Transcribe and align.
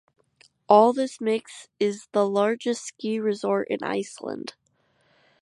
All 0.67 0.93
this 0.93 1.21
makes 1.21 1.67
it 1.79 2.07
the 2.11 2.27
largest 2.27 2.85
ski 2.85 3.19
resort 3.19 3.67
in 3.69 3.83
Iceland. 3.83 4.55